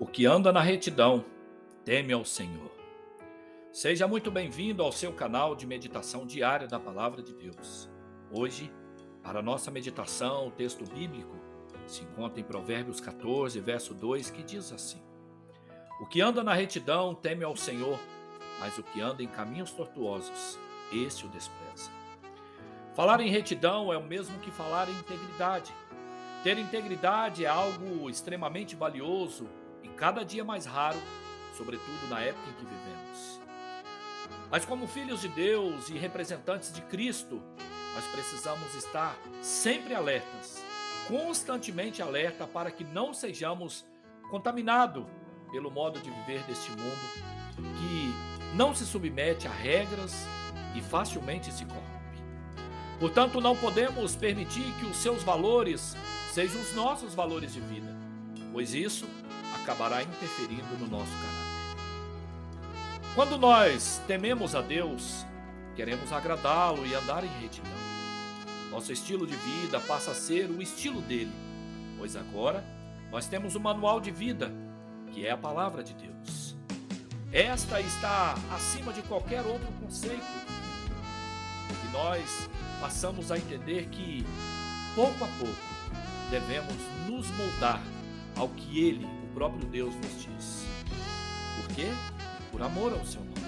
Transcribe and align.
O 0.00 0.06
que 0.06 0.26
anda 0.26 0.52
na 0.52 0.60
retidão 0.60 1.24
teme 1.84 2.12
ao 2.12 2.24
Senhor. 2.24 2.70
Seja 3.72 4.06
muito 4.06 4.30
bem-vindo 4.30 4.80
ao 4.80 4.92
seu 4.92 5.12
canal 5.12 5.56
de 5.56 5.66
meditação 5.66 6.24
diária 6.24 6.68
da 6.68 6.78
Palavra 6.78 7.20
de 7.20 7.34
Deus. 7.34 7.90
Hoje, 8.30 8.72
para 9.24 9.42
nossa 9.42 9.72
meditação, 9.72 10.46
o 10.46 10.50
texto 10.52 10.84
bíblico 10.84 11.36
se 11.84 12.04
encontra 12.04 12.38
em 12.38 12.44
Provérbios 12.44 13.00
14, 13.00 13.58
verso 13.58 13.92
2, 13.92 14.30
que 14.30 14.44
diz 14.44 14.70
assim: 14.70 15.02
O 16.00 16.06
que 16.06 16.20
anda 16.20 16.44
na 16.44 16.54
retidão 16.54 17.12
teme 17.12 17.42
ao 17.42 17.56
Senhor, 17.56 17.98
mas 18.60 18.78
o 18.78 18.84
que 18.84 19.00
anda 19.00 19.20
em 19.20 19.26
caminhos 19.26 19.72
tortuosos, 19.72 20.56
esse 20.92 21.26
o 21.26 21.28
despreza. 21.28 21.90
Falar 22.94 23.20
em 23.20 23.30
retidão 23.30 23.92
é 23.92 23.98
o 23.98 24.04
mesmo 24.04 24.38
que 24.38 24.52
falar 24.52 24.88
em 24.88 24.92
integridade. 24.92 25.74
Ter 26.44 26.56
integridade 26.56 27.44
é 27.44 27.48
algo 27.48 28.08
extremamente 28.08 28.76
valioso 28.76 29.48
e 29.88 29.96
cada 29.96 30.24
dia 30.24 30.44
mais 30.44 30.66
raro, 30.66 31.00
sobretudo 31.56 32.08
na 32.08 32.20
época 32.20 32.50
em 32.50 32.54
que 32.54 32.64
vivemos. 32.64 33.40
Mas, 34.50 34.64
como 34.64 34.86
filhos 34.86 35.20
de 35.20 35.28
Deus 35.28 35.88
e 35.88 35.98
representantes 35.98 36.72
de 36.72 36.82
Cristo, 36.82 37.42
nós 37.94 38.04
precisamos 38.12 38.74
estar 38.74 39.16
sempre 39.42 39.94
alertas, 39.94 40.62
constantemente 41.06 42.02
alerta 42.02 42.46
para 42.46 42.70
que 42.70 42.84
não 42.84 43.12
sejamos 43.12 43.84
contaminados 44.30 45.04
pelo 45.50 45.70
modo 45.70 45.98
de 46.00 46.10
viver 46.10 46.42
deste 46.42 46.70
mundo 46.70 47.38
que 47.56 48.56
não 48.56 48.74
se 48.74 48.86
submete 48.86 49.46
a 49.46 49.50
regras 49.50 50.26
e 50.74 50.80
facilmente 50.80 51.52
se 51.52 51.64
corrompe. 51.64 51.88
Portanto, 53.00 53.40
não 53.40 53.56
podemos 53.56 54.14
permitir 54.16 54.72
que 54.78 54.86
os 54.86 54.96
seus 54.96 55.22
valores 55.22 55.96
sejam 56.32 56.60
os 56.60 56.74
nossos 56.74 57.14
valores 57.14 57.52
de 57.52 57.60
vida, 57.60 57.96
pois 58.52 58.74
isso 58.74 59.06
acabará 59.68 60.02
interferindo 60.02 60.78
no 60.78 60.86
nosso 60.86 61.12
caráter. 61.12 61.48
Quando 63.14 63.36
nós 63.36 64.00
tememos 64.06 64.54
a 64.54 64.62
Deus, 64.62 65.26
queremos 65.76 66.10
agradá-lo 66.10 66.86
e 66.86 66.94
andar 66.94 67.22
em 67.22 67.40
retidão. 67.42 67.70
Nosso 68.70 68.90
estilo 68.92 69.26
de 69.26 69.36
vida 69.36 69.78
passa 69.80 70.12
a 70.12 70.14
ser 70.14 70.48
o 70.48 70.62
estilo 70.62 71.02
dele, 71.02 71.32
pois 71.98 72.16
agora 72.16 72.64
nós 73.10 73.26
temos 73.26 73.54
o 73.54 73.58
um 73.58 73.62
manual 73.62 74.00
de 74.00 74.10
vida, 74.10 74.50
que 75.12 75.26
é 75.26 75.32
a 75.32 75.36
palavra 75.36 75.84
de 75.84 75.92
Deus. 75.92 76.56
Esta 77.30 77.78
está 77.78 78.36
acima 78.54 78.90
de 78.90 79.02
qualquer 79.02 79.44
outro 79.44 79.70
conceito. 79.82 80.24
E 81.84 81.92
nós 81.92 82.48
passamos 82.80 83.30
a 83.30 83.36
entender 83.36 83.88
que, 83.90 84.24
pouco 84.94 85.24
a 85.24 85.28
pouco, 85.38 85.56
devemos 86.30 86.74
nos 87.06 87.28
moldar 87.32 87.82
ao 88.38 88.48
que 88.48 88.80
ele 88.80 89.18
próprio 89.38 89.68
Deus 89.68 89.94
nos 89.94 90.22
diz. 90.22 90.64
Por 91.56 91.74
quê? 91.76 91.86
Por 92.50 92.60
amor 92.60 92.92
ao 92.92 93.04
seu 93.04 93.20
nome. 93.20 93.38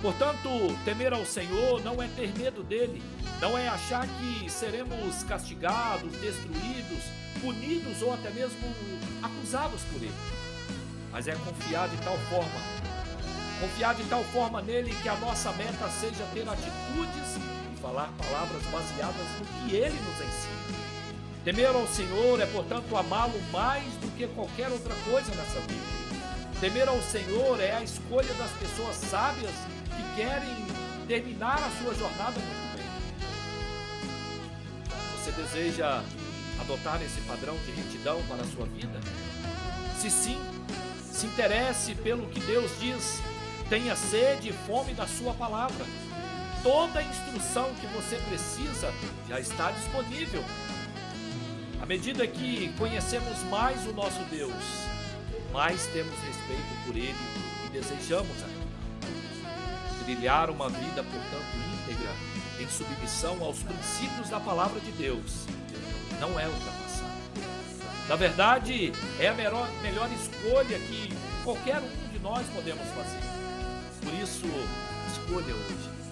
Portanto, 0.00 0.48
temer 0.84 1.12
ao 1.12 1.26
Senhor 1.26 1.82
não 1.82 2.02
é 2.02 2.08
ter 2.08 2.32
medo 2.38 2.62
dele, 2.62 3.02
não 3.40 3.56
é 3.56 3.68
achar 3.68 4.06
que 4.06 4.50
seremos 4.50 5.22
castigados, 5.24 6.10
destruídos, 6.12 7.04
punidos 7.40 8.00
ou 8.00 8.14
até 8.14 8.30
mesmo 8.30 8.58
acusados 9.22 9.82
por 9.92 10.02
ele, 10.02 10.14
mas 11.12 11.28
é 11.28 11.34
confiar 11.34 11.88
de 11.88 11.96
tal 11.98 12.16
forma, 12.30 12.60
confiar 13.60 13.94
de 13.94 14.04
tal 14.04 14.24
forma 14.24 14.62
nele 14.62 14.94
que 15.02 15.08
a 15.08 15.16
nossa 15.16 15.52
meta 15.52 15.88
seja 15.88 16.24
ter 16.32 16.48
atitudes 16.48 17.36
e 17.72 17.80
falar 17.80 18.10
palavras 18.18 18.62
baseadas 18.64 19.26
no 19.38 19.68
que 19.68 19.76
ele 19.76 19.98
nos 20.00 20.16
ensina. 20.16 21.03
Temer 21.44 21.76
ao 21.76 21.86
Senhor 21.86 22.40
é, 22.40 22.46
portanto, 22.46 22.96
amá-lo 22.96 23.38
mais 23.52 23.84
do 24.00 24.10
que 24.16 24.26
qualquer 24.28 24.70
outra 24.70 24.94
coisa 25.04 25.30
nessa 25.34 25.60
vida. 25.60 25.84
Temer 26.58 26.88
ao 26.88 27.02
Senhor 27.02 27.60
é 27.60 27.72
a 27.72 27.82
escolha 27.82 28.32
das 28.34 28.50
pessoas 28.52 28.96
sábias 28.96 29.52
que 29.84 30.16
querem 30.16 30.66
terminar 31.06 31.58
a 31.58 31.70
sua 31.82 31.94
jornada 31.94 32.40
muito 32.40 32.78
bem. 32.78 32.86
Você 35.18 35.32
deseja 35.32 36.02
adotar 36.58 37.02
esse 37.02 37.20
padrão 37.22 37.54
de 37.58 37.72
retidão 37.72 38.22
para 38.26 38.42
a 38.42 38.46
sua 38.46 38.64
vida? 38.64 38.98
Se 40.00 40.10
sim, 40.10 40.40
se 41.12 41.26
interesse 41.26 41.94
pelo 41.96 42.26
que 42.28 42.40
Deus 42.40 42.70
diz, 42.80 43.20
tenha 43.68 43.94
sede 43.94 44.48
e 44.48 44.52
fome 44.66 44.94
da 44.94 45.06
sua 45.06 45.34
palavra. 45.34 45.84
Toda 46.62 47.00
a 47.00 47.02
instrução 47.02 47.70
que 47.74 47.86
você 47.88 48.16
precisa 48.30 48.90
já 49.28 49.38
está 49.38 49.70
disponível 49.72 50.42
à 51.80 51.86
medida 51.86 52.26
que 52.26 52.72
conhecemos 52.78 53.38
mais 53.50 53.86
o 53.86 53.92
nosso 53.92 54.22
Deus, 54.30 54.52
mais 55.52 55.86
temos 55.88 56.14
respeito 56.20 56.84
por 56.86 56.96
Ele 56.96 57.14
e 57.66 57.68
desejamos 57.70 58.36
agradá-lo. 58.38 60.04
Trilhar 60.04 60.50
uma 60.50 60.68
vida, 60.68 61.02
portanto, 61.02 61.56
íntegra, 61.82 62.12
em 62.60 62.68
submissão 62.68 63.42
aos 63.42 63.62
princípios 63.62 64.28
da 64.28 64.40
palavra 64.40 64.80
de 64.80 64.92
Deus, 64.92 65.46
não 66.20 66.38
é 66.38 66.46
ultrapassado. 66.46 67.14
Na 68.08 68.16
verdade, 68.16 68.92
é 69.18 69.28
a 69.28 69.34
melhor, 69.34 69.68
melhor 69.82 70.08
escolha 70.12 70.78
que 70.78 71.08
qualquer 71.42 71.78
um 71.78 72.12
de 72.12 72.18
nós 72.18 72.46
podemos 72.54 72.86
fazer. 72.88 73.20
Por 74.02 74.12
isso, 74.14 74.46
escolha 75.12 75.54
hoje. 75.54 76.03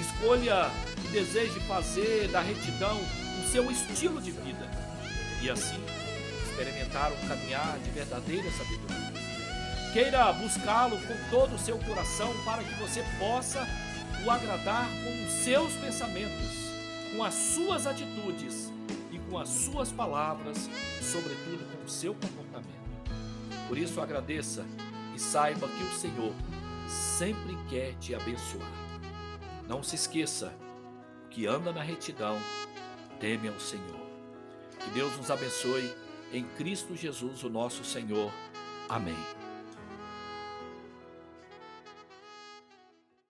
Escolha 0.00 0.70
e 1.04 1.08
deseje 1.08 1.58
fazer 1.60 2.28
da 2.28 2.40
retidão 2.40 3.00
o 3.42 3.48
seu 3.50 3.70
estilo 3.70 4.20
de 4.20 4.30
vida 4.30 4.68
e 5.40 5.50
assim 5.50 5.80
experimentar 6.44 7.12
um 7.12 7.28
caminhar 7.28 7.78
de 7.78 7.90
verdadeira 7.90 8.50
sabedoria. 8.52 9.12
Queira 9.92 10.32
buscá-lo 10.32 10.98
com 10.98 11.30
todo 11.30 11.54
o 11.54 11.58
seu 11.58 11.78
coração 11.78 12.32
para 12.44 12.62
que 12.62 12.74
você 12.74 13.04
possa 13.18 13.66
o 14.24 14.30
agradar 14.30 14.88
com 14.88 15.24
os 15.24 15.32
seus 15.32 15.72
pensamentos, 15.74 16.50
com 17.14 17.22
as 17.22 17.34
suas 17.34 17.86
atitudes 17.86 18.72
e 19.12 19.18
com 19.18 19.38
as 19.38 19.48
suas 19.48 19.92
palavras, 19.92 20.68
sobretudo 21.02 21.64
com 21.70 21.84
o 21.84 21.88
seu 21.88 22.14
comportamento. 22.14 22.74
Por 23.68 23.76
isso 23.76 24.00
agradeça 24.00 24.64
e 25.14 25.20
saiba 25.20 25.68
que 25.68 25.82
o 25.84 25.94
Senhor 25.94 26.32
sempre 26.88 27.56
quer 27.68 27.94
te 28.00 28.14
abençoar. 28.14 28.83
Não 29.66 29.82
se 29.82 29.96
esqueça, 29.96 30.54
que 31.30 31.46
anda 31.46 31.72
na 31.72 31.82
retidão 31.82 32.38
teme 33.18 33.48
ao 33.48 33.58
Senhor. 33.58 34.04
Que 34.78 34.90
Deus 34.90 35.16
nos 35.16 35.30
abençoe 35.30 35.92
em 36.32 36.44
Cristo 36.44 36.94
Jesus, 36.94 37.42
o 37.42 37.48
nosso 37.48 37.84
Senhor. 37.84 38.30
Amém. 38.88 39.16